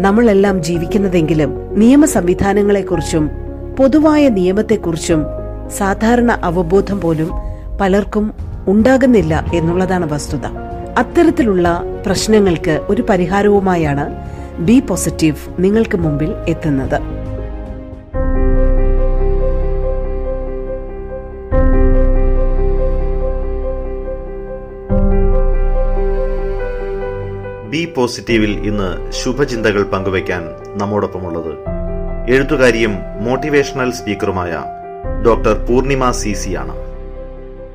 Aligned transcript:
നമ്മളെല്ലാം 0.00 0.62
ജീവിക്കുന്നതെങ്കിലും 0.62 1.78
നിയമ 1.78 2.04
സംവിധാനങ്ങളെക്കുറിച്ചും 2.04 3.30
പൊതുവായ 3.78 4.28
നിയമത്തെക്കുറിച്ചും 4.28 5.24
സാധാരണ 5.68 6.32
അവബോധം 6.32 7.00
പോലും 7.00 7.30
പലർക്കും 7.80 8.32
ഉണ്ടാകുന്നില്ല 8.68 9.44
എന്നുള്ളതാണ് 9.54 10.12
വസ്തുത. 10.12 10.46
അത്തരത്തിലുള്ള 10.98 11.82
പ്രശ്നങ്ങൾക്ക് 12.06 12.80
ഒരു 12.88 13.02
പരിഹാരവുമായാണ് 13.02 14.14
ബി 14.58 14.80
പോസിറ്റീവ് 14.80 15.36
നിങ്ങൾക്ക് 15.58 15.98
മുമ്പിൽ 15.98 16.34
എത്തുന്നത്. 16.48 17.00
ബി 27.74 27.92
പോസിറ്റീവിൽ 27.96 28.50
ഇന്ന് 28.50 29.12
ശുഭചിന്തകൾ 29.12 29.82
പങ്കുവയ്ക്കാൻ 29.82 30.42
നമ്മോടൊപ്പമുള്ളത് 30.78 31.52
എഴുത്തുകാരിയും 32.30 32.94
മോട്ടിവേഷണൽ 33.20 33.90
സ്പീക്കറുമായ 33.90 34.52
ഡോക്ടർ 35.24 35.66
പൂർണിമ 35.66 36.10
സി 36.10 36.32
സി 36.32 36.54
ആണ്. 36.54 36.74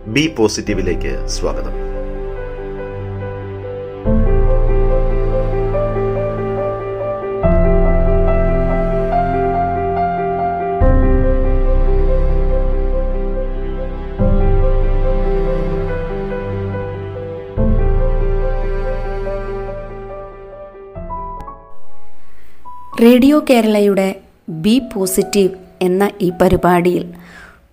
ബി 0.08 0.36
പോസിറ്റീവിലേക്ക് 0.38 1.28
സ്വാഗതം. 1.28 1.99
റേഡിയോ 23.02 23.46
കേരളയുടെ 23.50 24.16
ബി 24.50 24.82
പോസിറ്റീവ് 24.94 25.50
എന്ന 25.82 26.10
ഈ 26.22 26.32
പരിപാടിയിൽ 26.42 27.14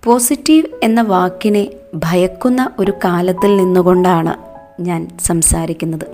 പോസിറ്റീവ് 0.03 0.65
എന്ന 0.83 1.01
വാക്കിനെ 1.01 1.67
ഭയക്കുന്ന 1.95 2.69
ഒരു 2.79 2.93
കാലത്തിൽ 3.05 3.57
നിന്നുകൊണ്ടാണ് 3.57 4.33
ഞാൻ 4.81 5.07
സംസാരിക്കുന്നത്. 5.25 6.07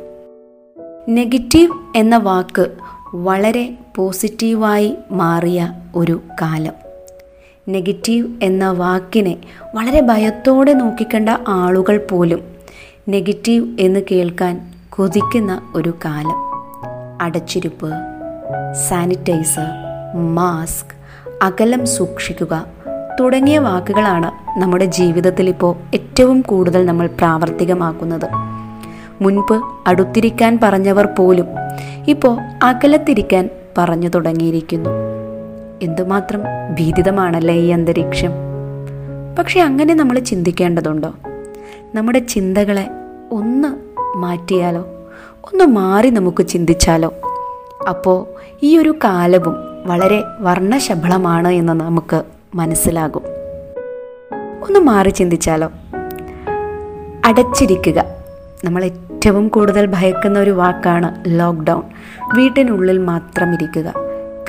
നെഗറ്റീവ് 1.10 1.72
എന്ന 1.96 2.18
വാക്ക് 2.18 2.72
വളരെ 3.16 3.74
പോസിറ്റീവായി 3.96 4.96
മാറിയ 5.12 5.74
ഒരു 5.96 6.22
കാലം. 6.42 6.74
നെഗറ്റീവ് 7.70 8.28
എന്ന 8.44 8.72
വാക്കിനെ 8.72 9.38
വളരെ 9.76 10.02
ഭയത്തോടെ 10.02 10.74
നോക്കിക്കണ്ട 10.74 11.30
ആളുകൾ 11.48 12.08
പോലും 12.12 12.44
നെഗറ്റീവ് 13.10 13.78
എന്ന് 13.80 14.00
കേൾക്കാൻ 14.12 14.74
കൊതിക്കുന്ന 14.90 15.72
ഒരു 15.76 15.94
കാലം. 16.06 16.54
അടച്ചിരിപ്പ് 17.22 17.90
സാനിറ്റൈസർ 18.74 19.68
മാസ്ക് 20.36 20.96
അകലം 21.44 21.86
സൂക്ഷിക്കുക 21.86 22.66
തുടങ്ങിയ 23.20 23.60
വാക്കുകളാണ് 23.60 24.60
നമ്മുടെ 24.60 24.86
ജീവിതത്തിൽ 24.86 25.50
ഇപ്പോൾ 25.50 25.76
ഏറ്റവും 25.94 26.42
കൂടുതൽ 26.42 26.86
നമ്മൾ 26.86 27.08
പ്രാവർത്തികമാക്കുന്നത്. 27.08 28.30
മുൻപ് 29.22 29.62
അടുത്തിരിക്കാൻ 29.88 30.60
പറഞ്ഞവർ 30.64 31.06
പോലും 31.06 31.46
ഇപ്പോൾ 32.08 32.40
അകലത്തിരിക്കാൻ 32.64 33.50
പറഞ്ഞു 33.78 34.10
തുടങ്ങിയിരിക്കുന്നു. 34.10 34.90
എന്തുമാത്രം 35.82 36.42
ഭീതിതമാണല്ലേ 36.80 37.56
ഈ 37.56 37.70
അന്തരീക്ഷം? 37.70 38.32
പക്ഷെ 39.40 39.62
അങ്ങനെ 39.62 39.94
നമ്മൾ 39.94 40.20
ചിന്തിക്കേണ്ടതുണ്ടോ? 40.20 41.14
നമ്മുടെ 41.96 42.20
ചിന്തകളെ 42.20 42.90
ഒന്ന് 43.32 43.68
മാറ്റിയാലോ? 44.18 44.82
ഒന്ന് 45.44 45.66
മാറി 45.66 46.10
നമുക്ക് 46.10 46.48
ചിന്തിച്ചാലോ? 46.48 47.14
അപ്പോൾ 47.90 48.28
ഈ 48.64 48.78
ഒരു 48.78 48.96
കാലവും 49.04 49.56
വളരെ 49.86 50.24
വർണശബളമാണ് 50.40 51.48
എന്ന് 51.48 51.74
നമുക്ക് 51.74 52.24
മനസ്സിലാകും. 52.56 53.22
ഒന്ന് 54.64 54.80
മാറി 54.80 55.10
ചിന്തിച്ചാലോ? 55.10 55.72
അടച്ചിരിക്കുക. 57.26 58.06
നമ്മൾ 58.64 58.84
ഏറ്റവും 58.84 59.48
കൂടുതൽ 59.48 59.86
ഭയക്കുന്ന 59.86 60.40
ഒരു 60.40 60.52
വാക്കാണ് 60.52 61.24
ലോക്ക്ഡൗൺ. 61.28 61.84
വീട്ടിനുള്ളിൽ 62.36 62.98
മാത്രം 62.98 63.54
ഇരിക്കുക. 63.54 63.94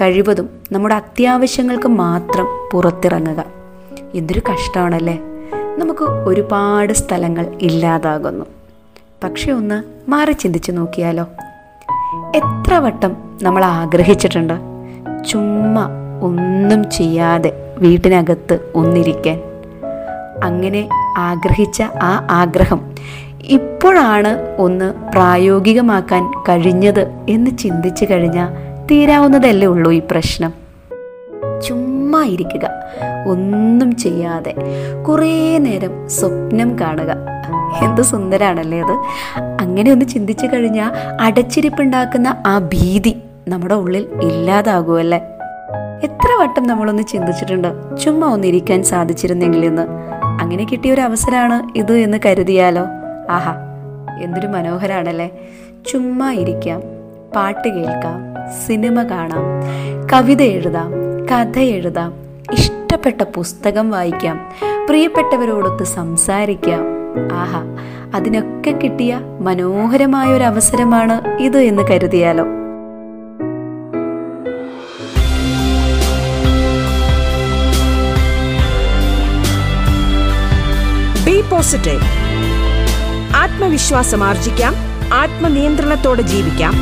കഴിവതും 0.00 0.50
നമ്മുടെ 0.72 0.94
അത്യാവശ്യങ്ങൾക്ക് 0.94 1.88
മാത്രം 1.88 2.46
പുറത്തിറങ്ങുക. 2.72 3.44
എന്തൊരു 4.14 4.40
കഷ്ടമാണല്ലേ? 4.52 5.20
നമുക്ക് 5.78 6.02
ഒരുപാട് 6.02 6.92
സ്ഥലങ്ങൾ 6.92 7.46
ഇല്ലാതാകുന്നു. 7.60 8.44
പക്ഷെ 9.24 9.52
ഒന്ന് 9.52 10.10
മാറി 10.10 10.32
ചിന്തിച്ചു 10.32 10.72
നോക്കിയാലോ? 10.72 11.26
എത്ര 12.36 12.74
വട്ടം 12.74 13.16
നമ്മൾ 13.42 13.64
ആഗ്രഹിച്ചിട്ടുണ്ട്? 13.64 14.54
ചുമ്മാ 15.28 15.88
ഒന്നും 16.22 16.90
ചെയ്യാതെ 16.90 17.52
വീട്ടിനകത്ത് 17.78 18.58
ഒന്നിരിക്കാൻ. 18.74 19.40
അങ്ങനെ 20.44 20.88
ആഗ്രഹിച്ച 21.18 21.82
ആ 21.82 22.26
ആഗ്രഹം 22.30 22.80
ഇപ്പോഴാണ് 23.44 24.56
ഒന്ന് 24.58 24.94
പ്രായോഗികമാക്കാൻ 25.12 26.30
കഴിഞ്ഞത് 26.48 27.10
എന്ന് 27.28 27.58
ചിന്തിച്ചു 27.58 28.06
കഴിഞ്ഞാൽ 28.10 28.48
തീരാവുന്നതല്ലേ 28.90 29.68
ഉള്ളൂ 29.68 29.92
ഈ 29.92 30.02
പ്രശ്നം. 30.10 30.52
ചുമ്മാ 31.66 32.24
ഇരിക്കുക 32.24 32.70
ഒന്നും 33.28 33.96
ചെയ്യാതെ 33.96 34.54
കുറേ 35.08 35.58
നേരം 35.58 36.08
സ്വപ്നം 36.08 36.78
കാണുക. 36.78 37.33
എന്ത് 37.82 38.02
സുന്ദരാണല്ലേ 38.02 38.80
അത്? 38.80 38.92
അങ്ങനെ 39.60 39.90
ഒന്ന് 39.90 40.06
ചിന്തിച്ചു 40.06 40.46
കഴിഞ്ഞാൽ 40.46 40.90
അടച്ചിരിപ്പുണ്ടാക്കുന്ന 41.20 42.42
ആ 42.46 42.58
ഭീതി 42.58 43.16
നമ്മുടെ 43.48 43.74
ഉള്ളിൽ 43.74 44.08
ഇല്ലാതാകുമല്ലേ 44.22 45.18
എത്ര 46.02 46.28
വട്ടം 46.40 46.62
നമ്മളൊന്ന് 46.62 47.02
ചിന്തിച്ചിട്ടുണ്ട് 47.02 47.96
ചുമ്മാ 47.96 48.28
ഒന്ന് 48.28 48.82
സാധിച്ചിരുന്നെങ്കിൽ 48.82 49.66
എന്ന്. 49.66 49.82
അങ്ങനെ 50.40 50.64
കിട്ടിയ 50.64 50.92
ഒരു 50.92 51.00
അവസരമാണ് 51.00 51.78
ഇത് 51.78 51.92
എന്ന് 51.92 52.18
കരുതിയാലോ? 52.26 52.86
ആഹാ 53.30 53.54
എന്തൊരു 54.22 54.46
മനോഹരാണല്ലേ. 54.46 55.30
ചുമ്മാ 55.86 56.32
ഇരിക്കാം 56.32 56.82
പാട്ട് 57.36 57.68
കേൾക്കാം 57.68 58.34
സിനിമ 58.66 59.02
കാണാം 59.02 59.44
കവിത 60.12 60.42
എഴുതാം 60.42 60.92
കഥ 61.32 61.58
എഴുതാം 61.58 62.14
ഇഷ്ടപ്പെട്ട 62.52 63.22
പുസ്തകം 63.22 63.90
വായിക്കാം 63.90 64.48
പ്രിയപ്പെട്ടവരോടൊത്ത് 64.88 65.84
സംസാരിക്കാം 65.84 66.93
ആഹാ 67.32 67.62
അതിനൊക്കെ 68.14 68.70
കിട്ടിയ 68.70 69.20
മനോഹരമായ 69.40 70.32
ഒരു 70.32 70.44
അവസരമാണ് 70.44 71.42
ഇത് 71.42 71.58
എന്ന് 71.58 71.82
കരുതിയാലോ. 71.82 72.44
പോസിറ്റീവ് 81.50 82.00
ആത്മവിശ്വാസം 83.36 84.24
ആർജിക്കാം 84.24 84.74
ആത്മനിയന്ത്രണത്തോടെ 85.14 86.22
ജീവിക്കാം. 86.22 86.72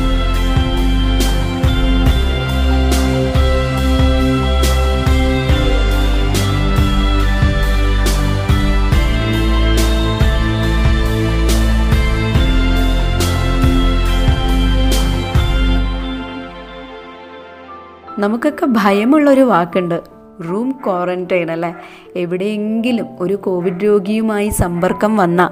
നമുക്കൊക്കെ 18.23 18.65
ഭയമുള്ളൊരു 18.65 19.41
വാക്കുണ്ട്. 19.41 20.01
റൂം 20.49 20.71
ക്വാറന്റൈൻ 20.85 21.51
അല്ലേ? 21.51 21.75
എവിടെയെങ്കിലും 22.15 23.07
ഒരു 23.19 23.33
കോവിഡ് 23.33 23.83
രോഗിയുമായി 23.83 24.49
സമ്പർക്കം 24.49 25.17
വന്ന 25.17 25.51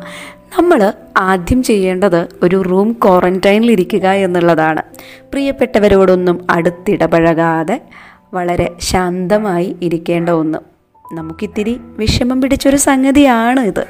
നമ്മൾ 0.59 0.93
ആദ്യം 1.17 1.63
ചെയ്യേണ്ടത് 1.63 2.27
ഒരു 2.43 2.61
റൂം 2.61 2.93
ക്വാറന്റൈനിൽ 2.93 3.71
ഇരിക്കുക 3.71 4.07
എന്നുള്ളതാണ്. 4.07 4.81
പ്രിയപ്പെട്ടവരോടൊന്നും 4.99 6.47
അടുത്തിടപഴകാതെ 6.49 7.81
വളരെ 8.33 8.75
ശാന്തമായി 8.81 9.75
ഇരിക്കേണ്ട 9.81 10.29
ഒന്ന്. 10.29 10.57
നമുക്കിത്തിരി 11.15 11.77
വിഷമം 11.81 12.41
പിടിച്ചൊരു 12.41 12.77
സംഗതിയാണ് 12.77 13.59
ഇത്. 13.59 13.85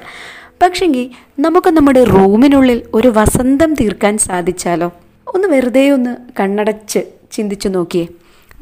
പക്ഷെങ്കിൽ 0.61 1.09
നമുക്ക് 1.39 1.69
നമ്മുടെ 1.69 2.03
റൂമിനുള്ളിൽ 2.03 2.81
ഒരു 2.93 3.07
വസന്തം 3.07 3.73
തീർക്കാൻ 3.73 4.17
സാധിച്ചാലോ? 4.17 4.93
ഒന്ന് 5.35 5.47
വെറുതെ 5.47 5.89
ഒന്ന് 5.89 6.15
കണ്ണടച്ച് 6.39 6.99
ചിന്തിച്ചു 7.31 7.69
നോക്കിയേ. 7.69 8.07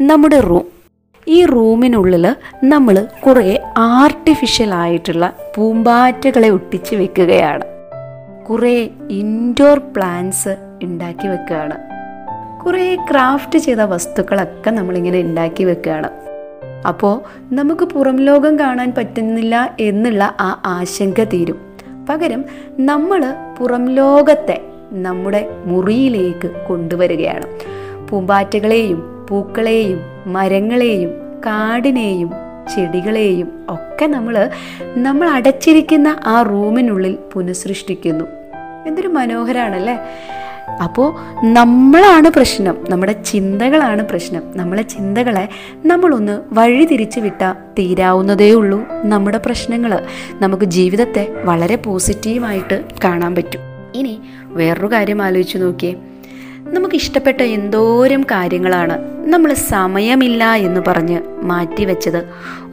നമ്മുടെ 0.02 0.40
റൂം. 0.40 0.66
ഈ 1.28 1.46
റൂമിനുള്ളിൽ 1.46 2.36
നമ്മൾ 2.64 3.08
കുറേ 3.26 3.64
ആർട്ടിഫിഷ്യൽ 3.78 4.74
ആയിട്ടുള്ള 4.74 5.34
പൂമ്പാറ്റകളെ 5.56 6.50
ഒട്ടിച്ച് 6.50 6.96
വെക്കുകയാണ്. 6.96 7.62
കുറേ 8.50 8.90
ഇൻഡോർ 9.10 9.80
പ്ലാന്റ്സ് 9.80 10.80
ഉണ്ടാക്കി 10.84 11.28
വെക്കുകയാണ്. 11.28 11.78
കുറേ 12.66 12.96
ക്രാഫ്റ്റ് 12.96 13.60
ചെയ്ത 13.60 13.78
വസ്തുക്കളൊക്കെ 13.78 14.70
നമ്മളിങ്ങനെ 14.70 15.20
ഉണ്ടാക്കി 15.20 15.64
വെക്കുകയാണ്. 15.64 16.10
അപ്പോൾ 16.88 17.22
നമുക്ക് 17.56 17.86
പുറം 17.86 18.20
ലോകം 18.20 18.60
കാണാൻ 18.60 18.94
പറ്റുന്നില്ല 18.98 19.76
എന്നുള്ള 19.80 20.36
ആ 20.40 20.62
ആശങ്ക 20.66 21.24
തീരും. 21.24 21.62
പകരം 22.10 22.46
നമ്മൾ 22.80 23.26
പുറം 23.60 23.90
ലോകത്തെ 23.90 24.62
നമ്മുടെ 24.92 25.50
മുറിയിലേക്ക് 25.66 26.52
കൊണ്ടുവരികയാണ്. 26.70 27.46
പൂമ്പാറ്റകളെയും 28.10 29.19
പൂക്കളെയും 29.30 30.02
മരങ്ങളെയും 30.34 31.10
കാടിനെയും 31.46 32.32
ചെടികളെയും 32.76 33.66
ഒക്കെ 33.70 34.06
നമ്മൾ 34.06 34.50
നമ്മൾ 34.98 35.30
അടച്ചിരിക്കുന്ന 35.30 36.20
ആ 36.26 36.42
റൂമിനുള്ളിൽ 36.42 37.18
പുനഃസൃഷ്ടിക്കുന്നു. 37.34 38.26
എന്തൊരു 38.88 39.08
മനോഹരാണല്ലേ? 39.08 39.98
അപ്പോൾ 40.84 41.14
നമ്മളാണ് 41.46 42.30
പ്രശ്നം. 42.30 42.78
നമ്മുടെ 42.90 43.12
ചിന്തകളാണ് 43.12 44.06
പ്രശ്നം. 44.06 44.44
നമ്മളെ 44.56 44.82
ചിന്തകളെ 44.82 45.50
നമ്മളൊന്ന് 45.86 46.42
വഴിതിരിച്ച് 46.52 47.20
വിട്ടാൽ 47.20 47.54
തീരാവുന്നതേ 47.54 48.52
ഉള്ളൂ 48.52 48.84
നമ്മുടെ 49.04 49.38
പ്രശ്നങ്ങൾ 49.38 50.04
നമുക്ക് 50.42 50.64
ജീവിതത്തെ 50.64 51.42
വളരെ 51.46 51.76
പോസിറ്റീവായിട്ട് 51.76 52.84
കാണാൻ 53.04 53.36
പറ്റും. 53.36 53.62
ഇനി 53.96 54.20
വേറൊരു 54.44 54.88
കാര്യം 54.88 55.22
ആലോചിച്ച് 55.22 55.58
നോക്കിയേ. 55.58 55.96
നമുക്ക് 56.74 56.96
ഇഷ്ടപ്പെട്ട 56.96 57.42
എന്തോരം 57.42 58.24
കാര്യങ്ങളാണ് 58.24 58.96
നമ്മൾ 59.34 59.54
സമയമില്ല 59.54 60.54
എന്ന് 60.54 60.82
പറഞ്ഞ് 60.88 61.20
മാറ്റിവെച്ചത്. 61.42 62.22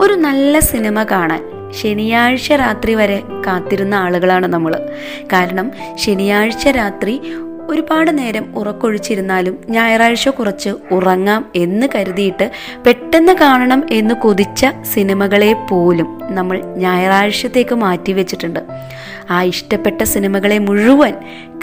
ഒരു 0.00 0.14
നല്ല 0.14 0.58
സിനിമ 0.58 1.02
കാണാൻ 1.02 1.43
ശനിയാഴ്ച 1.81 2.52
രാത്രി 2.52 2.94
വരെ 2.94 3.22
കാത്തിരുന്ന 3.46 3.94
ആളുകളാണ് 3.94 4.46
നമ്മൾ 4.46 4.72
കാരണം 5.32 5.72
ശനിയാഴ്ച 5.96 6.69
രാത്രി 6.69 7.22
ഒരുപാട് 7.69 8.19
നേരം 8.19 8.44
ഉറക്കൊഴിച്ചിരുന്നാലും 8.56 9.58
ഞായറാഴ്ച 9.69 10.28
കുറച്ച് 10.28 10.70
ഉറങ്ങാം 10.90 11.44
എന്ന് 11.56 11.87
കരുതിയിട്ട് 11.94 12.50
പെട്ടെന്ന് 12.87 13.32
കാണണം 13.32 13.87
എന്ന് 13.93 14.14
കൊതിച്ച 14.14 14.66
സിനിമകളെ 14.94 15.52
പോലും 15.70 16.20
നമ്മൾ 16.31 16.62
ഞായറാഴ്ചത്തേക്ക് 16.76 17.75
മാറ്റിവെച്ചിട്ടുണ്ട്. 17.75 18.60
ആ 19.31 19.43
ഇഷ്ടപ്പെട്ട 19.43 20.02
സിനിമകളെ 20.02 20.58
മുഴുവൻ 20.58 21.14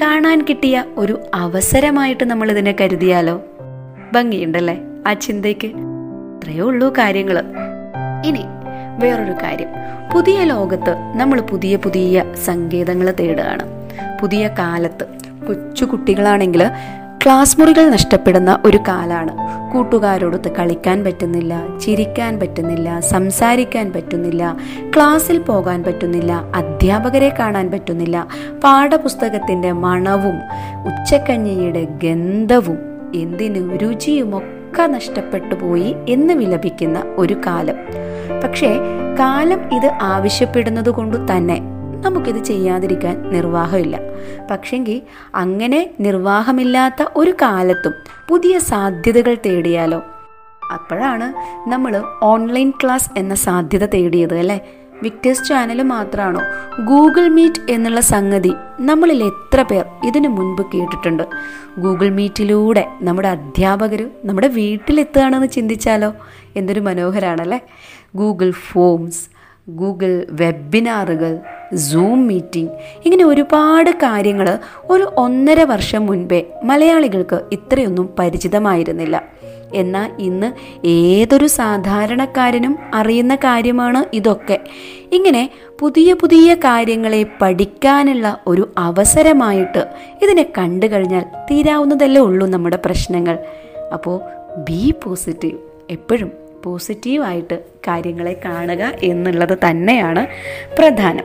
കാണാൻ 0.01 0.45
കിട്ടിയ 0.49 0.83
ഒരു 0.97 1.19
അവസരമായിട്ട് 1.35 2.23
നമ്മൾ 2.23 2.51
ഇതിനെ 2.51 2.75
കരുതിയാലോ? 2.81 3.41
ഭംഗിയുണ്ടല്ലേ 4.13 4.79
ആ 5.07 5.13
ചിന്തയ്ക്ക്? 5.13 5.67
അത്രയേ 5.67 6.59
ഉള്ളൂ 6.59 6.89
കാര്യങ്ങൾ 6.89 7.39
ഇനി 8.25 8.43
വേറൊരു 8.99 9.31
കാര്യം. 9.31 9.67
പുതിയ 10.15 10.43
ലോകത്ത് 10.43 10.95
നമ്മൾ 11.15 11.41
പുതിയ 11.41 11.75
പുതിയ 11.75 12.23
സങ്കേതങ്ങൾ 12.45 13.13
തേടുകയാണ്. 13.19 13.63
പുതിയ 14.21 14.47
കാലത്ത് 14.47 15.05
കൊച്ചു 15.47 15.85
കുട്ടികളാണെങ്കിൽ 15.85 16.63
ക്ലാസ് 17.25 17.61
മുറികൾ 17.61 17.89
നഷ്ടപ്പെടുന്ന 17.89 18.59
ഒരു 18.65 18.77
കാലാണ്. 18.77 19.31
കൂട്ടുകാരോടൊത്ത് 19.73 20.51
കളിക്കാൻ 20.51 21.03
പറ്റുന്നില്ല 21.03 21.77
ചിരിക്കാൻ 21.77 22.39
പറ്റുന്നില്ല 22.39 22.99
സംസാരിക്കാൻ 22.99 23.93
പറ്റുന്നില്ല 23.93 24.57
ക്ലാസ്സിൽ 24.95 25.37
പോകാൻ 25.39 25.83
പറ്റുന്നില്ല 25.83 26.31
അധ്യാപകരെ 26.55 27.35
കാണാൻ 27.39 27.71
പറ്റുന്നില്ല 27.71 28.27
പാഠപുസ്തകത്തിന്റെ 28.63 29.71
മണവും 29.71 30.35
ഉച്ചക്കഞ്ഞിയുടെ 30.87 31.87
ഗന്ധവും 32.03 32.77
എന്തിനു 33.15 33.77
രുചിയുമൊക്കെ 33.77 34.83
നഷ്ടപ്പെട്ടു 34.87 35.55
പോയി 35.55 35.95
എന്ന് 36.09 36.33
വിലപിക്കുന്ന 36.33 37.03
ഒരു 37.17 37.41
കാലം. 37.47 37.75
പക്ഷേ 38.43 38.75
കാലം 39.19 39.73
ഇത് 39.75 39.91
ആവശ്യപ്പെടുന്നത് 40.01 40.89
കൊണ്ട് 40.89 41.37
തന്നെ 41.37 41.61
നമുക്കിത് 42.03 42.43
ചെയ്യാതിരിക്കാൻ 42.43 43.29
നിർവാഹമില്ല. 43.33 43.99
പക്ഷെങ്കിൽ 44.51 45.01
അങ്ങനെ 45.35 45.89
നിർവാഹമില്ലാത്ത 45.99 47.05
ഒരു 47.15 47.31
കാലത്തും 47.41 47.93
പുതിയ 48.29 48.59
സാധ്യതകൾ 48.59 49.37
തേടിയാലോ? 49.45 50.03
അപ്പോഴാണ് 50.73 51.33
നമ്മൾ 51.69 52.03
ഓൺലൈൻ 52.21 52.69
ക്ലാസ് 52.71 53.09
എന്ന 53.17 53.35
സാധ്യത 53.35 53.85
തേടിയത് 53.85 54.37
അല്ലേ? 54.37 54.59
വിക്ടേഴ്സ് 55.03 55.45
ചാനൽ 55.45 55.81
മാത്രമാണോ 55.81 56.41
ഗൂഗിൾ 56.83 57.27
മീറ്റ് 57.27 57.71
എന്നുള്ള 57.71 57.99
സംഗതി 57.99 58.53
നമ്മളിൽ 58.79 59.23
എത്ര 59.23 59.61
പേർ 59.61 59.85
ഇതിനു 60.03 60.27
മുൻപ് 60.27 60.61
കേട്ടിട്ടുണ്ട്? 60.73 61.23
ഗൂഗിൾ 61.79 62.09
മീറ്റിലൂടെ 62.09 62.87
നമ്മുടെ 63.01 63.27
അധ്യാപകർ 63.27 64.09
നമ്മുടെ 64.25 64.47
വീട്ടിലെത്തുകയാണെന്ന് 64.47 65.47
ചിന്തിച്ചാലോ? 65.47 66.13
എന്തൊരു 66.55 66.79
മനോഹരാണല്ലേ? 66.79 67.59
ഗൂഗിൾ 68.15 68.51
ഫോംസ് 68.51 69.32
ഗൂഗിൾ 69.69 70.25
വെബിനാറുകൾ 70.29 71.39
സൂം 71.75 72.27
മീറ്റിംഗ് 72.27 72.69
ഇങ്ങനെ 73.05 73.25
ഒരുപാട് 73.25 73.89
കാര്യങ്ങൾ 73.89 74.59
ഒരു 74.89 75.13
ഒന്നര 75.17 75.63
വർഷം 75.63 76.05
മുൻപേ 76.05 76.45
മലയാളികൾക്ക് 76.63 77.41
ഇത്രയൊന്നും 77.51 78.09
പരിചിതമായിരുന്നില്ല. 78.19 79.23
എന്നാൽ 79.73 80.11
ഇന്ന് 80.19 80.51
ഏതൊരു 80.87 81.45
സാധാരണക്കാരനും 81.45 82.77
അറിയുന്ന 82.93 83.35
കാര്യമാണ് 83.35 84.15
ഇതൊക്കെ. 84.15 84.59
ഇങ്ങനെ 85.11 85.49
പുതിയ 85.79 86.13
പുതിയ 86.13 86.53
കാര്യങ്ങളെ 86.53 87.25
പഠിക്കാനുള്ള 87.41 88.37
ഒരു 88.47 88.73
അവസരമായിട്ട് 88.77 89.87
ഇതിനെ 90.21 90.51
കണ്ടു 90.57 90.85
കഴിഞ്ഞാൽ 90.85 91.23
തീരാവുന്നതല്ലേ 91.51 92.21
ഉള്ളൂ 92.21 92.47
നമ്മുടെ 92.47 92.79
പ്രശ്നങ്ങൾ. 92.85 93.39
അപ്പോൾ 93.93 94.21
ബി 94.57 94.93
പോസിറ്റീവ് 95.03 95.57
എപ്പോഴും 95.89 96.42
പോസിറ്റീവായിട്ട് 96.63 97.59
കാര്യങ്ങളെ 97.87 98.41
കാണുക 98.45 98.91
എന്നുള്ളത് 99.03 99.57
തന്നെയാണ് 99.69 100.27
പ്രധാനം. 100.77 101.23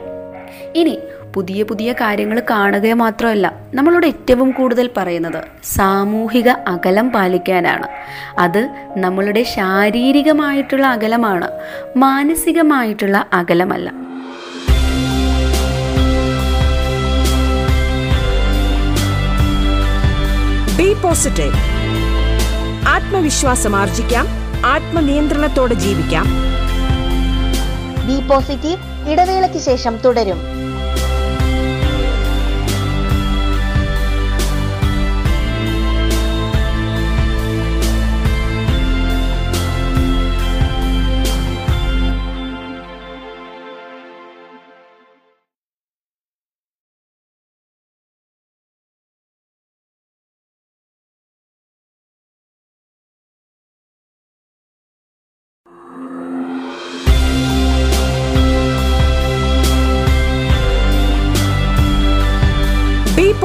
ഇനി 0.77 0.99
പുതിയ 1.35 1.63
പുതിയ 1.63 1.93
കാര്യങ്ങൾ 1.93 2.43
കാണുക 2.51 2.93
മാത്രമല്ല 2.93 3.53
നമ്മളോട് 3.75 4.07
ഏറ്റവും 4.07 4.51
കൂടുതൽ 4.51 4.91
പറയുന്നത് 4.97 5.45
സാമൂഹിക 5.65 6.49
അകലം 6.49 7.11
പാലിക്കാനാണ്. 7.11 7.89
അത് 8.39 8.69
നമ്മളുടെ 8.97 9.43
ശാരീരികമായിട്ടുള്ള 9.43 10.87
അകലമാണ് 10.87 11.51
മാനസികമായിട്ടുള്ള 11.97 13.27
അകലമല്ല. 13.33 13.91
ബി 20.79 20.93
പോസിറ്റീവ് 20.95 21.55
ആത്മവിശ്വാസം 22.89 23.77
ആർജിക്കാം. 23.77 24.38
ആത്മനിയന്ത്രണത്തോടെ 24.65 25.75
ജീവിക്കാം. 25.75 26.27
ബി 28.07 28.27
പോസിറ്റീവ് 28.27 29.11
ഇടവേളയ്ക്ക് 29.11 29.59
ശേഷം 29.59 29.97
തുടരും. 29.97 30.68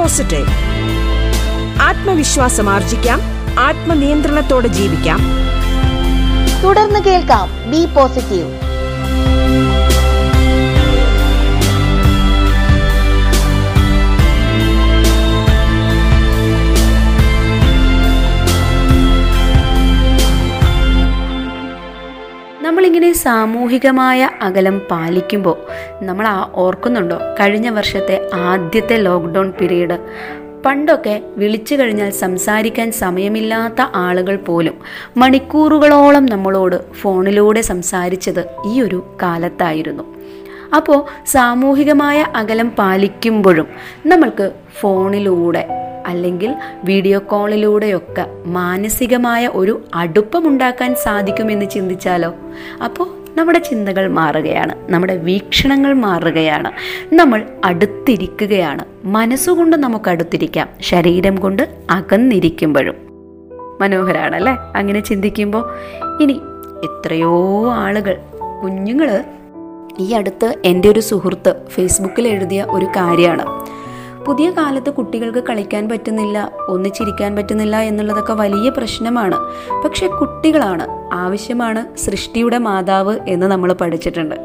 പോസിറ്റീവ്. 0.03 0.47
ആത്മവിശ്വാസം 1.81 2.69
ആർജിക്കാം 2.69 3.19
ആത്മനിയന്ത്രണത്തോടെ 3.59 4.67
ജീവിക്കാം. 4.67 5.19
തുടർന്ന് 6.63 6.99
കേൾക്കാം 6.99 7.71
ബി 7.71 7.85
പോസിറ്റീവ്. 7.85 8.49
നമ്മളിങ്ങനെ 22.61 23.13
സാമൂഹികമായ 23.13 24.29
അകലം 24.41 24.79
പാലിക്കുമ്പോൾ 24.91 25.57
നമ്മൾ 26.03 26.27
ആ 26.27 26.51
ഓർക്കുന്നുണ്ടോ? 26.55 27.17
കഴിഞ്ഞ 27.39 27.69
വർഷത്തെ 27.69 28.29
ആദ്യത്തെ 28.33 28.97
ലോക്ക്ഡൗൺ 28.97 29.51
പീരീഡ്. 29.61 29.97
പണ്ടൊക്കെ 30.65 31.21
വിളിച്ചു 31.37 31.75
കഴിഞ്ഞാൽ 31.75 32.09
സംസാരിക്കാൻ 32.09 32.91
സമയമില്ലാത്ത 32.91 33.81
ആളുകൾ 33.95 34.35
പോലും 34.35 34.75
മണിക്കൂറുകളോളം 35.17 36.25
നമ്മളോട് 36.25 36.93
ഫോണിലൂടെ 36.93 37.61
സംസാരിച്ചത് 37.61 38.43
ഈ 38.65 38.81
ഒരു 38.81 39.15
കാലത്തായിരുന്നു. 39.21 40.03
അപ്പോൾ 40.75 41.05
സാമൂഹികമായ 41.25 42.25
അകലം 42.35 42.69
പാലിക്കുമ്പോഴും 42.69 43.67
നമ്മൾക്ക് 44.05 44.51
ഫോണിലൂടെ 44.79 45.67
അല്ലെങ്കിൽ 46.07 46.53
വീഡിയോ 46.83 47.19
കോളിലൂടെയൊക്കെ 47.19 48.25
മാനസികമായ 48.45 49.47
ഒരു 49.47 49.85
അടുപ്പമുണ്ടാക്കാൻ 49.95 50.95
സാധിക്കുമെന്ന് 50.95 51.65
ചിന്തിച്ചാലോ? 51.65 52.33
അപ്പോൾ 52.83 53.22
നമ്മുടെ 53.37 53.59
ചിന്തകൾ 53.59 54.07
മാറുകയാണ് 54.07 54.75
നമ്മുടെ 54.89 55.17
വീക്ഷണങ്ങൾ 55.17 55.93
മാറുകയാണ് 55.93 56.71
നമ്മൾ 57.13 57.43
അടുത്തിരിക്കുകയാണ്. 57.65 58.85
മനസ്സുകൊണ്ട് 59.03 59.77
നമുക്ക് 59.77 60.09
അടുത്തിരിക്കാം 60.09 60.69
ശരീരം 60.81 61.35
കൊണ്ട് 61.35 61.69
അകന്നിരിക്കുമ്പോഴും. 61.89 62.95
മനോഹരാണല്ലേ? 63.81 64.57
അങ്ങനെ 64.75 64.99
ചിന്തിക്കുമ്പോൾ 64.99 65.69
ഇനി 66.21 66.41
എത്രയോ 66.83 67.69
ആളുകൾ 67.71 68.17
കുഞ്ഞുങ്ങൾ 68.63 69.23
ഈ 69.99 70.13
അടുത്ത് 70.13 70.55
എന്റെ 70.65 70.89
ഒരു 70.89 70.99
സുഹൃത്ത് 70.99 71.55
ഫേസ്ബുക്കിൽ 71.69 72.27
എഴുതിയ 72.27 72.65
ഒരു 72.69 72.85
കാര്യമാണ്. 72.85 73.65
പുതിയ 74.25 74.51
കാലത്ത് 74.51 74.93
കുട്ടികൾക്ക് 74.93 75.43
കളിക്കാൻ 75.43 75.89
പറ്റുന്നില്ല 75.89 76.51
ഒന്നിച്ചിരിക്കാൻ 76.67 77.35
പറ്റുന്നില്ല 77.35 77.79
എന്നുള്ളതൊക്കെ 77.79 78.33
വലിയ 78.33 78.69
പ്രശ്നമാണ്. 78.69 79.35
പക്ഷെ 79.85 80.07
കുട്ടികളാണ് 80.07 81.02
ആവശ്യമാണ് 81.13 81.97
സൃഷ്ടിയുടെ 81.97 82.57
മാതാവ് 82.57 83.19
എന്ന് 83.27 83.45
നമ്മൾ 83.45 83.73
പഠിച്ചിട്ടുണ്ട്. 83.73 84.35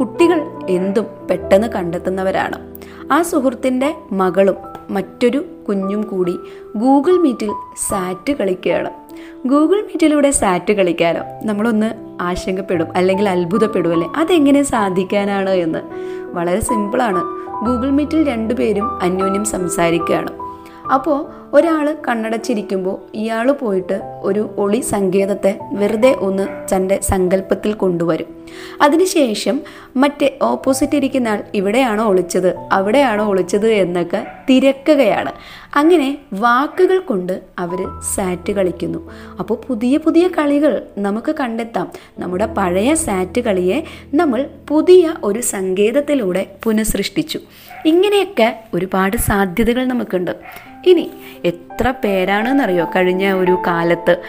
കുട്ടികൾ 0.00 0.40
എന്തും 0.68 1.06
പെട്ടെന്ന് 1.30 1.68
കണ്ടെത്തുന്നവരാണ്. 1.68 2.80
ആ 3.12 3.22
സുഹൃത്തിന്റെ 3.22 3.94
മകളും 4.12 4.54
മറ്റൊരു 4.90 5.44
കുഞ്ഞും 5.68 6.02
കൂടി 6.02 6.38
ഗൂഗിൾ 6.76 7.16
മീറ്റിൽ 7.16 7.50
സാറ്റ് 7.88 8.32
കളിക്കുകയാണ്. 8.32 8.90
ഗൂഗിൾ 9.46 9.76
മീറ്റിലൂടെ 9.76 10.30
സാറ്റ് 10.30 10.72
കളിക്കാനോ 10.72 11.22
നമ്മളൊന്ന് 11.44 11.90
ആശങ്കപ്പെടും 12.20 12.86
അല്ലെങ്കിൽ 12.96 13.28
അത്ഭുതപ്പെടും 13.28 13.92
അല്ലേ? 13.92 14.08
അതെങ്ങനെ 14.16 14.62
സാധിക്കാനാണ് 14.62 15.50
എന്ന്. 15.50 15.78
വളരെ 16.32 16.60
സിമ്പിളാണ്. 16.60 17.20
ഗൂഗിൾ 17.66 17.90
മീറ്റിൽ 17.90 18.30
രണ്ടുപേരും 18.30 19.02
അന്യോന്യം 19.02 19.44
സംസാരിക്കുകയാണ്. 19.44 20.49
അപ്പോൾ 20.90 21.40
ഒരാൾ 21.52 21.96
കണ്ണടച്ചിരിക്കുമ്പോൾ 22.08 23.16
ഇയാൾ 23.16 23.52
പോയിട്ട് 23.52 24.00
ഒരു 24.22 24.54
ഒളി 24.58 24.80
സങ്കേതത്തെ 24.80 25.58
വെറുതെ 25.72 26.12
ഒന്ന് 26.14 26.74
തന്റെ 26.74 27.00
സങ്കല്പത്തിൽ 27.02 27.72
കൊണ്ടുവരും. 27.72 28.26
അതിനുശേഷം 28.80 29.60
മറ്റേ 29.96 30.38
ഓപ്പോസിറ്റ് 30.42 30.96
ഇരിക്കുന്ന 30.96 31.28
ആൾ 31.28 31.42
ഇവിടെയാണോ 31.54 32.04
ഒളിച്ചത്? 32.04 32.56
അവിടെയാണോ 32.72 33.24
ഒളിച്ചത് 33.26 33.68
എന്നൊക്കെ 33.72 34.26
തിരക്കുകയാണ്. 34.48 35.32
അങ്ങനെ 35.76 36.18
വാക്കുകൾ 36.32 36.98
കൊണ്ട് 36.98 37.40
അവർ 37.58 37.78
സാറ്റ് 38.14 38.52
കളിക്കുന്നു. 38.52 39.10
അപ്പോൾ 39.38 39.58
പുതിയ 39.68 39.96
പുതിയ 39.96 40.28
കളികൾ 40.28 40.82
നമുക്ക് 40.98 41.34
കണ്ടെത്താം. 41.40 41.90
നമ്മുടെ 42.18 42.46
പഴയ 42.46 42.94
സാറ്റ് 42.94 43.40
കളിയെ 43.40 43.84
നമ്മൾ 44.14 44.48
പുതിയ 44.68 45.14
ഒരു 45.24 45.40
സങ്കേതത്തിലൂടെ 45.40 46.46
പുനഃസൃഷ്ടിച്ചു. 46.62 47.40
ഇങ്ങനെയൊക്കെ 47.86 48.60
ഒരുപാട് 48.74 49.16
സാധ്യതകൾ 49.16 49.84
നമുക്കുണ്ട്. 49.84 50.30
ഇനി 50.86 51.10
എത്ര 51.44 51.90
പേരാണെന്നറിയോ? 51.90 52.84
കഴിഞ്ഞ 52.96 53.32
ഒരു 53.32 53.62
കാലത്ത് 53.66 54.22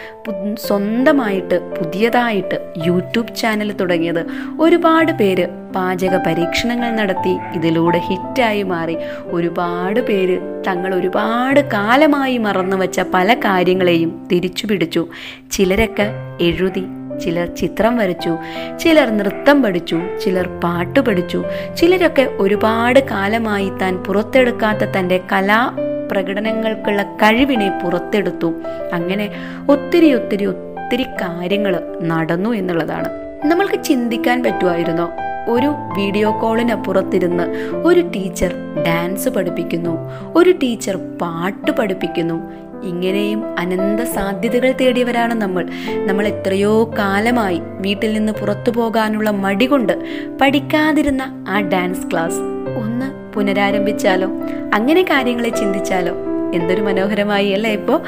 സ്വന്തമായിട്ട് 0.58 1.76
പുതിയതായിട്ട് 1.76 2.72
യൂട്യൂബ് 2.86 3.36
ചാനൽ 3.36 3.72
തുടങ്ങിയത്. 3.72 4.26
ഒരുപാട് 4.60 5.12
പേര് 5.12 5.46
പാചക 5.46 6.16
പരീക്ഷണങ്ങൾ 6.16 6.90
നടത്തി 6.90 7.38
ഇതിലൂടെ 7.54 7.98
ഹിറ്റായി 7.98 8.62
മാറി. 8.62 8.96
ഒരുപാട് 9.24 10.00
പേര് 10.00 10.62
തങ്ങൾ 10.66 10.94
ഒരുപാട് 10.94 11.60
കാലമായി 11.60 12.38
മറന്നു 12.38 12.76
വച്ച 12.76 13.00
പല 13.00 13.34
കാര്യങ്ങളെയും 13.34 14.28
തിരിച്ചു 14.32 14.66
പിടിച്ചു 14.66 15.06
ചിലരൊക്കെ 15.52 16.10
എഴുതി 16.40 16.84
ചിലർ 17.20 17.46
ചിത്രം 17.46 17.96
വരച്ചു 17.96 18.38
ചിലർ 18.80 19.10
നൃത്തം 19.10 19.62
പഠിച്ചു 19.62 20.00
ചിലർ 20.24 20.48
പാട്ട് 20.64 21.00
പഠിച്ചു. 21.00 21.44
ചിലരൊക്കെ 21.76 22.22
ഒരുപാട് 22.22 23.00
കാലമായി 23.00 23.70
താൻ 23.80 23.96
പുറത്തെടുക്കാത്ത 23.96 24.78
തന്റെ 24.78 25.20
കലാ 25.32 25.76
പ്രകടനങ്ങൾക്കുള്ള 26.10 27.02
കഴിവിനെ 27.02 27.80
പുറത്തെടുത്തു. 27.84 28.52
അങ്ങനെ 28.92 29.30
ഒത്തിരി 29.68 30.14
ഒത്തിരി 30.14 30.44
ഒത്തിരി 30.44 31.02
കാര്യങ്ങൾ 31.02 31.98
നടന്നു 32.02 32.50
എന്നുള്ളതാണ്. 32.50 33.08
നമ്മൾക്ക് 33.44 33.82
ചിന്തിക്കാൻ 33.82 34.42
പറ്റുമായിരുന്നോ? 34.42 35.10
ഒരു 35.48 35.66
വീഡിയോ 35.66 36.40
കോളിനപ്പുറത്തിരുന്ന് 36.40 37.44
ഒരു 37.72 38.00
ടീച്ചർ 38.00 38.52
ഡാൻസ് 38.86 39.28
പഠിപ്പിക്കുന്നു 39.28 40.10
ഒരു 40.34 40.50
ടീച്ചർ 40.50 40.96
പാട്ട് 40.96 41.70
പഠിപ്പിക്കുന്നു 41.70 42.62
ഇങ്ങനെയും 42.84 43.58
അനന്ത 43.58 44.00
സാധ്യതകൾ 44.00 44.74
തേടിയവരാണ് 44.80 45.34
നമ്മൾ. 45.34 45.66
നമ്മൾ 46.06 46.26
എത്രയോ 46.26 46.90
കാലമായി 46.98 47.60
വീട്ടിൽ 47.64 48.12
നിന്ന് 48.12 48.32
പുറത്തു 48.32 48.70
പോകാനുള്ള 48.70 49.30
മടി 49.30 49.66
കൊണ്ട് 49.66 50.02
പഠിക്കാതിരുന്ന 50.40 51.44
ആ 51.48 51.60
ഡാൻസ് 51.60 52.10
ക്ലാസ്. 52.10 52.38
ഒന്ന് 52.78 53.32
പുനരാരംഭിച്ചാലോ? 53.32 54.28
അങ്ങനെ 54.74 55.02
കാര്യങ്ങളെ 55.02 55.48
ചിന്തിച്ചാലോ? 55.48 56.14
എന്തൊരു 56.54 56.80
മനോഹരമായി 56.80 57.48
അല്ലേ 57.48 57.72
ഇപ്പോൾ 57.72 58.00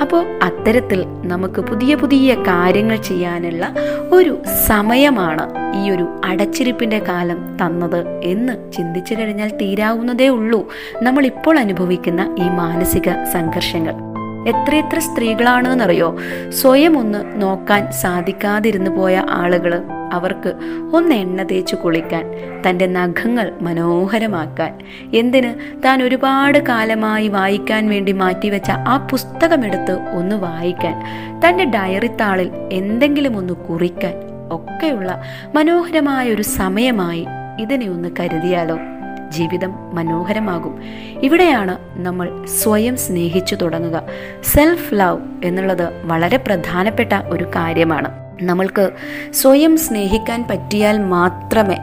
അപ്പോൾ 0.00 0.26
അത്തരത്തിൽ 0.42 1.04
നമുക്ക് 1.24 1.60
പുതിയ 1.60 1.94
പുതിയ 1.94 2.34
കാര്യങ്ങൾ 2.34 2.96
ചെയ്യാനുള്ള 2.96 3.74
ഒരു 4.12 4.42
സമയമാണ് 4.66 5.48
ഈ 5.84 5.90
ഒരു 5.90 6.20
അടച്ചിരിപ്പിന്റെ 6.24 6.98
കാലം 6.98 7.36
തന്നത് 7.36 8.20
എന്ന് 8.24 8.72
ചിന്തിച്ചു 8.72 9.14
കഴിഞ്ഞാൽ 9.14 9.48
തീരാവുന്നതേ 9.48 10.28
ഉള്ളൂ. 10.28 10.72
നമ്മൾ 11.02 11.26
ഇപ്പോൾ 11.26 11.58
അനുഭവിക്കുന്ന 11.58 12.36
ഈ 12.38 12.48
മാനസിക 12.48 13.24
സംഘർഷങ്ങൾ. 13.32 14.05
എത്രയെത്ര 14.46 14.98
സ്ത്രീകളാണെന്നറിയോ? 14.98 16.16
സ്വയം 16.48 16.98
ഒന്ന് 16.98 17.42
നോക്കാൻ 17.42 17.92
സാധിക്കാതിരുന്നു 17.92 18.90
പോയ 18.90 19.22
ആളുകൾ 19.30 19.82
അവർക്ക് 20.12 20.54
ഒന്ന് 20.94 21.14
എണ്ണ 21.14 21.42
തേച്ച് 21.42 21.76
കുളിക്കാൻ 21.76 22.24
തന്റെ 22.68 22.86
നഖങ്ങൾ 22.86 23.52
മനോഹരമാക്കാൻ. 23.60 24.78
എന്തിന്? 25.14 25.82
താൻ 25.84 26.02
ഒരുപാട് 26.02 26.58
കാലമായി 26.58 27.28
വായിക്കാൻ 27.28 27.88
വേണ്ടി 27.88 28.12
മാറ്റിവെച്ച 28.12 28.70
ആ 28.70 29.06
പുസ്തകമെടുത്ത് 29.10 29.92
ഒന്ന് 29.92 30.36
വായിക്കാൻ. 30.36 31.02
തന്റെ 31.46 31.64
ഡയറി 31.64 32.06
താളിൽ 32.06 32.50
എന്തെങ്കിലും 32.72 33.36
ഒന്ന് 33.36 33.54
കുറിക്കാൻ 33.54 34.14
ഒക്കെയുള്ള 34.52 35.22
മനോഹരമായ 35.54 36.30
ഒരു 36.30 36.42
സമയമായി 36.42 37.26
ഇതിനെ 37.60 37.86
ഒന്ന് 37.86 38.08
കരുതിയാലോ? 38.20 38.78
ജീവിതം 39.30 39.94
മനോഹരമാകും. 39.94 40.82
ഇവിടെയാണ് 41.22 41.78
നമ്മൾ 41.94 42.46
സ്വയം 42.46 42.96
സ്നേഹിച്ചു 42.96 43.54
തുടങ്ങുക. 43.54 44.02
സെൽഫ് 44.44 44.94
ലവ് 44.94 45.18
എന്നുള്ളത് 45.44 46.06
വളരെ 46.06 46.36
പ്രധാനപ്പെട്ട 46.36 47.12
ഒരു 47.12 47.44
കാര്യമാണ്. 47.44 48.26
നമ്മൾക്ക് 48.42 48.90
സ്വയം 49.32 49.76
സ്നേഹിക്കാൻ 49.76 50.46
പറ്റിയാൽ 50.50 50.98
മാത്രമേ 50.98 51.76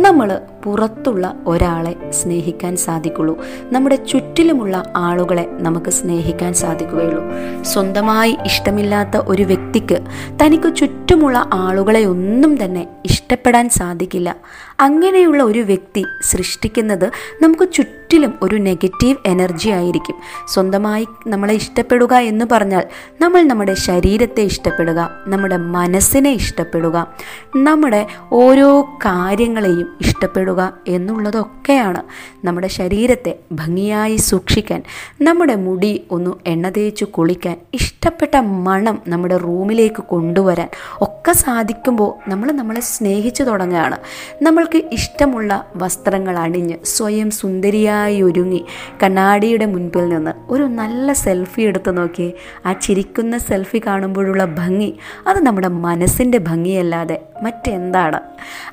നമ്മൾ 0.00 0.40
പുറത്തുള്ള 0.64 1.34
ഒരാളെ 1.46 2.10
സ്നേഹിക്കാൻ 2.10 2.76
സാധിക്കുള്ളൂ. 2.76 3.38
നമ്മുടെ 3.72 3.96
ചുറ്റിലുമുള്ള 3.96 4.92
ആളുകളെ 4.96 5.48
നമുക്ക് 5.50 5.90
സ്നേഹിക്കാൻ 5.90 6.54
സാധിക്കുകയുള്ളൂ. 6.54 7.24
സ്വന്തമായി 7.62 8.36
ഇഷ്ടമില്ലാത്ത 8.44 9.16
ഒരു 9.16 9.42
വ്യക്തിക്ക് 9.42 9.98
തനിക്ക് 10.42 10.76
ചുറ്റുമുള്ള 10.76 11.50
ആളുകളെ 11.52 12.04
ഒന്നും 12.04 12.64
തന്നെ 12.64 12.86
ഇഷ്ടപ്പെടാൻ 13.04 13.68
സാധിക്കില്ല. 13.68 14.36
അങ്ങനെയുള്ള 14.80 15.42
ഒരു 15.42 15.58
വ്യക്തി 15.58 16.04
സൃഷ്ടിക്കുന്നത് 16.22 17.10
നമുക്ക് 17.42 17.68
ചുറ്റിലും 17.72 18.34
ഒരു 18.42 18.56
നെഗറ്റീവ് 18.56 19.16
എനർജി 19.26 19.68
ആയിരിക്കും. 19.68 20.14
സ്വന്തമായി 20.48 21.06
നമ്മളെ 21.26 21.54
ഇഷ്ടപ്പെടുക 21.54 22.14
എന്ന് 22.14 22.44
പറഞ്ഞാൽ 22.52 22.84
നമ്മൾ 23.20 23.42
നമ്മുടെ 23.42 23.74
ശരീരത്തെ 23.74 24.40
ഇഷ്ടപ്പെടുക 24.40 25.10
നമ്മുടെ 25.26 25.56
മനസ്സിനെ 25.56 26.30
ഇഷ്ടപ്പെടുക 26.30 27.06
നമ്മുടെ 27.56 28.06
ഓരോ 28.32 28.82
കാര്യങ്ങളെയും 28.82 29.87
ഇഷ്ടപ്പെടുക 30.00 30.72
എന്നുള്ളതൊക്കെയാണ് 30.88 32.02
നമ്മുടെ 32.44 32.66
ശരീരത്തെ 32.66 33.36
ഭംഗിയായി 33.52 34.16
സൂക്ഷിക്കാൻ 34.16 34.82
നമ്മുടെ 35.22 35.54
മുടി 35.54 36.06
ഒന്ന് 36.10 36.30
എണ്ണ 36.46 36.68
തേച്ച് 36.68 37.04
കുളിക്കാൻ 37.04 37.56
ഇഷ്ടപ്പെട്ട 37.74 38.36
മണം 38.36 39.02
നമ്മുടെ 39.08 39.36
റൂമിലേക്ക് 39.36 40.02
കൊണ്ടുവരാൻ 40.02 40.68
ഒക്കെ 41.00 41.32
സാധിക്കുമ്പോൾ 41.32 42.30
നമ്മൾ 42.30 42.52
നമ്മളെ 42.52 42.80
സ്നേഹിച്ചു 42.80 43.42
തുടങ്ങുകയാണ്. 43.42 43.98
നമ്മൾക്ക് 44.42 44.84
ഇഷ്ടമുള്ള 44.92 45.66
വസ്ത്രങ്ങൾ 45.76 46.36
അണിഞ്ഞ് 46.38 46.76
സ്വയം 46.84 47.30
സുന്ദരിയായി 47.30 48.22
ഒരുങ്ങി 48.22 48.64
കണ്ണാടിയുടെ 49.02 49.66
മുൻപിൽ 49.66 50.08
നിന്ന് 50.08 50.32
ഒരു 50.50 50.62
നല്ല 50.62 51.12
സെൽഫി 51.12 51.62
എടുത്ത് 51.62 51.96
നോക്കി 51.96 52.32
ആ 52.66 52.72
ചിരിക്കുന്ന 52.72 53.38
സെൽഫി 53.38 53.82
കാണുമ്പോഴുള്ള 53.86 54.44
ഭംഗി 54.44 54.98
അത് 55.26 55.38
നമ്മുടെ 55.46 55.68
മനസ്സിന്റെ 55.68 56.38
ഭംഗിയല്ലാതെ 56.38 57.20
മറ്റെന്താണ്? 57.42 58.20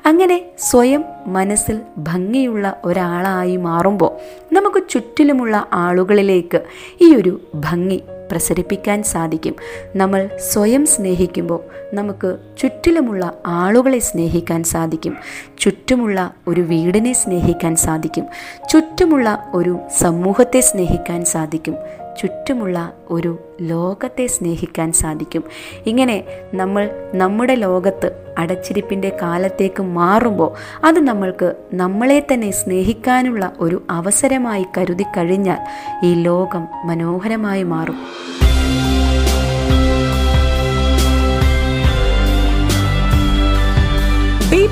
അങ്ങനെ 0.06 0.50
സ്വയം 0.58 1.04
മനസ്സിൽ 1.26 1.80
ഭംഗിയുള്ള 1.98 2.80
ഒരാളായി 2.84 3.56
മാറുമ്പോൾ 3.56 4.10
നമുക്ക് 4.54 4.82
ചുറ്റിലുമുള്ള 4.90 5.66
ആളുകളിലേക്ക് 5.72 6.62
ഈ 7.00 7.14
ഒരു 7.14 7.40
ഭംഗി 7.54 8.02
പ്രസരിപ്പിക്കാൻ 8.30 9.02
സാധിക്കും. 9.02 9.54
നമ്മൾ 9.96 10.30
സ്വയം 10.38 10.86
സ്നേഹിക്കുമ്പോൾ 10.86 11.60
നമുക്ക് 11.94 12.36
ചുറ്റിലുമുള്ള 12.58 13.32
ആളുകളെ 13.46 13.98
സ്നേഹിക്കാൻ 13.98 14.64
സാധിക്കും. 14.64 15.16
ചുറ്റുമുള്ള 15.58 16.34
ഒരു 16.48 16.60
വീടിനെ 16.60 17.12
സ്നേഹിക്കാൻ 17.12 17.76
സാധിക്കും. 17.76 18.26
ചുറ്റുമുള്ള 18.68 19.50
ഒരു 19.54 19.78
സമൂഹത്തെ 19.98 20.60
സ്നേഹിക്കാൻ 20.60 21.24
സാധിക്കും. 21.24 21.76
ചുറ്റുമുള്ള 22.18 22.92
ഒരു 23.10 23.38
ലോകത്തെ 23.60 24.26
സ്നേഹിക്കാൻ 24.26 24.92
സാധിക്കും. 24.92 25.44
ഇങ്ങനെ 25.86 26.24
നമ്മൾ 26.54 26.90
നമ്മുടെ 27.14 27.54
ലോകത്ത് 27.54 28.34
അടച്ചിരിപ്പിന്റെ 28.38 29.16
കാലത്തേക്ക് 29.22 29.82
മാറുമ്പോൾ 29.82 30.52
അത് 30.86 30.98
നമ്മൾക്ക് 31.00 31.54
നമ്മളെ 31.74 32.26
തന്നെ 32.32 32.50
സ്നേഹിക്കാനുള്ള 32.50 33.52
ഒരു 33.60 33.82
അവസരമായി 33.90 34.66
കരുതി 34.78 35.02
കഴിഞ്ഞാൽ 35.02 35.58
ഈ 36.04 36.14
ലോകം 36.14 36.68
മനോഹരമായി 36.84 37.62
മാറും. 37.62 37.98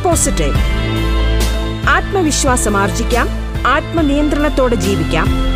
പോസിറ്റീവ് 0.05 0.55
ആത്മവിശ്വാസം 1.89 2.77
ആർജിക്കാം. 2.77 3.29
ആത്മനിയന്ത്രണത്തോടെ 3.67 4.75
ജീവിക്കാം. 4.75 5.54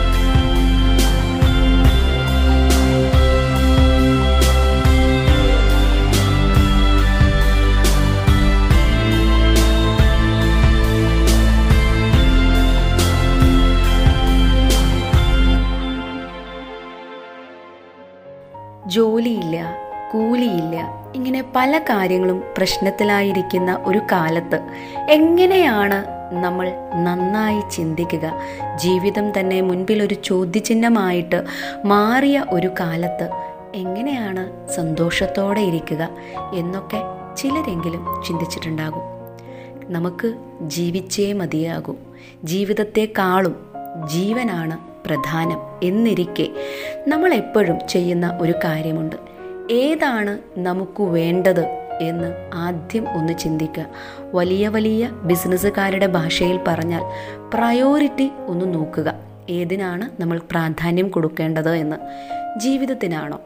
ജോലിയില്ല 18.89 19.77
കൂലിയില്ല 20.13 20.77
ഇങ്ങനെ 21.15 21.45
പല 21.57 21.79
കാര്യങ്ങളും 21.79 22.43
പ്രശ്നത്തിലായിരിക്കുന്ന 22.57 23.83
ഒരു 23.85 24.01
കാലത്ത് 24.13 24.61
എങ്ങനെയാണ് 25.11 26.05
നമ്മൾ 26.35 26.71
നന്നായി 26.95 27.63
ചിന്തിക്കുക? 27.71 28.33
ജീവിതം 28.77 29.41
തന്നെ 29.41 29.61
മുൻപിൽ 29.61 30.03
ഒരു 30.03 30.15
ചോദ്യചിഹ്നമായിട്ട് 30.15 31.45
മാറിയ 31.85 32.45
ഒരു 32.51 32.71
കാലത്ത് 32.81 33.31
എങ്ങനെയാണ് 33.75 34.71
സന്തോഷത്തോടെ 34.71 35.61
ഇരിക്കുക 35.61 36.09
എന്നൊക്കെ 36.55 37.03
ചിലരെങ്കിലും 37.37 38.23
ചിന്തിച്ചിട്ടുണ്ടാകും. 38.27 39.03
നമുക്ക് 39.93 40.35
ജീവിച്ചേ 40.63 41.33
മതിയാകൂ. 41.33 41.97
ജീവിതത്തെക്കാളും 42.45 43.57
ജീവനാണ് 44.05 44.88
പ്രധാനം 45.07 45.61
എന്നിരിക്കെ 45.83 46.49
നമ്മൾ 47.09 47.35
എപ്പോഴും 47.35 47.79
ചെയ്യുന്ന 47.89 48.39
ഒരു 48.41 48.55
കാര്യമുണ്ട്. 48.65 49.17
ഏതാണ് 49.73 50.39
നമുക്ക് 50.59 51.03
വേണ്ടത് 51.03 51.65
എന്ന് 52.01 52.51
ആദ്യം 52.55 53.09
ഒന്ന് 53.17 53.39
ചിന്തിക്കുക. 53.39 53.87
വലിയ 54.35 54.69
വലിയ 54.69 55.09
ബിസിനസ്സുകാരുടെ 55.23 56.07
ഭാഷയിൽ 56.07 56.61
പറഞ്ഞാൽ 56.67 57.03
പ്രയോറിറ്റി 57.55 58.31
ഒന്ന് 58.47 58.75
നോക്കുക. 58.75 59.15
ഏതിനാണ് 59.51 60.23
നമ്മൾ 60.23 60.41
പ്രാധാന്യം 60.51 61.09
കൊടുക്കേണ്ടത് 61.09 61.75
എന്ന്. 61.75 61.97
ജീവിതത്തിനാണോ? 62.61 63.41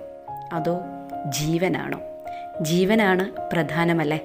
അതോ 0.52 0.80
ജീവനാണോ? 1.28 2.00
ജീവനാണ് 2.61 3.30
പ്രധാനമല്ലേ? 3.52 4.21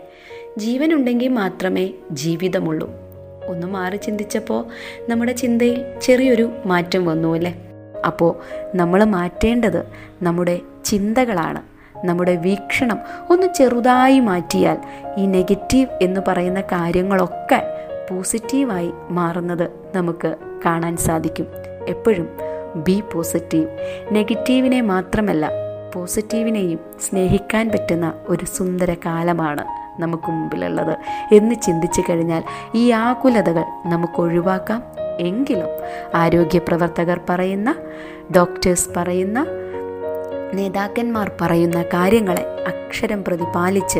ജീവനുണ്ടെങ്കിൽ 0.58 1.28
മാത്രമേ 1.28 1.90
ജീവിതമുള്ളൂ. 2.12 3.07
ഒന്ന് 3.48 3.68
മാറി 3.68 3.98
ചിന്തിച്ചപ്പോൾ 3.98 4.66
നമ്മുടെ 5.10 5.32
ചിന്തയിൽ 5.32 5.86
ചെറിയൊരു 6.02 6.52
മാറ്റം 6.66 7.06
വന്നു 7.06 7.36
അല്ലേ? 7.36 7.58
അപ്പോൾ 8.06 8.36
നമ്മൾ 8.76 9.04
മാറ്റേണ്ടത് 9.04 9.86
നമ്മുടെ 10.22 10.60
ചിന്തകളാണ്. 10.86 11.78
നമ്മുടെ 12.08 12.36
വീക്ഷണം 12.36 13.00
ഒന്ന് 13.30 13.48
ചെറുതായി 13.48 14.20
മാറ്റിയാൽ 14.20 14.78
ഈ 15.18 15.26
നെഗറ്റീവ് 15.26 15.90
എന്ന് 16.02 16.22
പറയുന്ന 16.28 16.62
കാര്യങ്ങളൊക്കെ 16.62 17.88
പോസിറ്റീവായി 18.10 18.92
മാറുന്നത് 19.10 19.70
നമുക്ക് 19.96 20.36
കാണാൻ 20.66 20.98
സാധിക്കും. 20.98 21.48
എപ്പോഴും 21.88 22.30
ബി 22.76 23.04
പോസിറ്റീവ്. 23.14 23.68
നെഗറ്റീവിനെ 24.12 24.82
മാത്രമല്ല 24.82 25.50
പോസിറ്റീവിനെയും 25.96 26.80
സ്നേഹിക്കാൻ 27.10 27.70
പറ്റുന്ന 27.70 28.14
ഒരു 28.28 28.46
സുന്ദര 28.46 28.94
കാലമാണ്. 29.06 29.87
നമുക്ക് 30.00 30.32
മുമ്പിലുള്ളത്. 30.32 30.98
എന്ന് 31.34 31.56
ചിന്തിച്ചു 31.56 32.04
കഴിഞ്ഞാൽ 32.10 32.44
ഈ 32.76 32.92
ആകുലതകൾ 32.92 33.64
നമുക്ക് 33.86 34.22
ഒഴിവാക്കാം. 34.22 34.84
എങ്കിലും 35.20 35.68
ആരോഗ്യ 36.16 36.60
പ്രവർത്തകർ 36.60 37.20
പറയുന്ന 37.30 37.76
ഡോക്ടേഴ്സ് 38.36 38.90
പറയുന്ന 38.98 39.46
നേതാക്കന്മാർ 40.54 41.32
പറയുന്ന 41.42 41.82
കാര്യങ്ങളെ 41.84 42.46
അക്ഷരം 42.68 43.24
പ്രതിപാലിച്ച് 43.24 44.00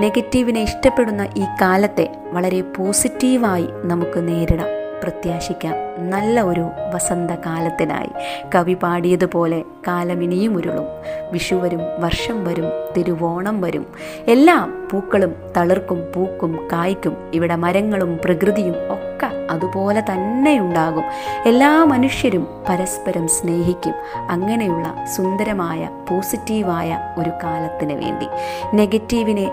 നെഗറ്റീവിനെ 0.00 0.60
ഇഷ്ടപ്പെടുന്ന 0.60 1.28
ഈ 1.36 1.44
കാലത്തെ 1.62 2.16
വളരെ 2.32 2.60
പോസിറ്റീവായി 2.60 3.68
നമുക്ക് 3.84 4.28
നേരിടാം. 4.28 4.79
പ്രത്യാശിക്കാം. 5.02 5.74
നല്ല 6.10 6.40
ഒരു 6.40 6.70
വസന്തകാലത്തിനായി. 6.94 8.10
കവി 8.54 8.74
പാടിയതുപോലെ 8.74 9.62
കാലമിനിയും 9.88 10.56
ഉരുളും. 10.56 10.84
വിഷു 11.32 11.54
വരും 11.54 11.80
വർഷം 11.98 12.44
വരും 12.44 12.64
തിരുവോണം 12.96 13.60
വരും. 13.60 13.86
എല്ലാ 14.28 14.68
പൂക്കളും 14.92 15.34
തളിർക്കും 15.56 16.04
പൂക്കും 16.16 16.68
കായ്ക്കും 16.72 17.30
ഇവിടെ 17.34 17.56
മരങ്ങളും 17.56 18.18
പ്രകൃതിയും 18.24 18.74
ഒക്കെ 18.92 19.30
അതുപോലെ 19.50 20.00
തന്നെ 20.00 20.60
ഉണ്ടാകും. 20.60 21.04
എല്ലാ 21.46 21.84
മനുഷ്യരും 21.84 22.48
പരസ്പരം 22.68 23.28
സ്നേഹിക്കും. 23.28 23.94
അങ്ങനെയുള്ള 24.30 25.04
സുന്ദരമായ 25.16 25.88
പോസിറ്റീവായ 26.10 26.98
ഒരു 27.18 27.30
കാലത്തിന് 27.44 27.92
വേണ്ടി. 27.92 28.26
നെഗറ്റീവിനെ 28.74 29.50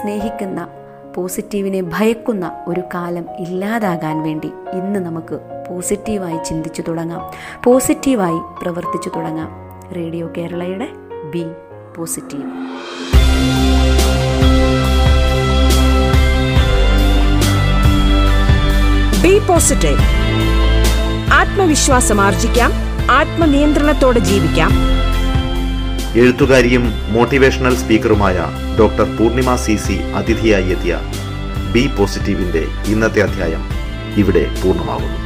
സ്നേഹിക്കുന്ന 0.00 0.68
പോസിറ്റീവിനെ 1.16 1.82
ഭയക്കുന്ന 1.82 2.52
ഒരു 2.66 2.82
കാലം 2.94 3.24
ഇല്ലാതാകാൻ 3.38 4.22
വേണ്ടി 4.22 4.46
ഇന്ന് 4.46 5.00
നമുക്ക് 5.00 5.40
പോസിറ്റീവായി 5.70 6.38
ചിന്തിച്ചു 6.44 6.82
തുടങ്ങാം. 6.82 7.30
പോസിറ്റീവായി 7.64 8.62
പ്രവർത്തിച്ചു 8.62 9.10
തുടങ്ങാം. 9.16 9.48
റേഡിയോ 9.96 10.30
കേരളയുടെ 10.36 10.88
ബി 11.30 11.44
പോസിറ്റീവ്. 11.96 12.42
B 19.22 19.38
positive. 19.38 19.98
ആത്മവിശ്വാസം 21.32 22.20
ആർജിക്കാം. 22.20 22.72
ആത്മനിയന്ത്രണത്തോടെ 23.10 24.18
ജീവിക്കാം. 24.18 24.91
എഴുത്തുകാരിയും 26.20 26.82
മോട്ടിവേഷണൽ 27.12 27.74
സ്പീക്കറുമായ 27.74 28.38
ഡോക്ടർ 28.78 29.06
പൂർണിമ 29.18 29.54
സി 29.54 29.76
സി 29.76 29.96
അതിഥിയായി 30.18 30.68
എത്തിയ 30.74 30.98
ബി 31.72 31.84
പോസിറ്റീവിന്റെ 31.96 32.62
ഇന്നത്തെ 32.92 33.20
അധ്യായം 33.22 33.62
ഇവിടെ 34.16 34.44
പൂർണമാകുന്നു. 34.62 35.21